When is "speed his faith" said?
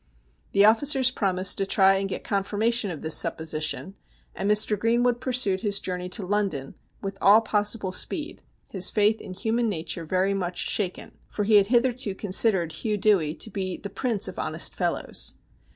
7.91-9.21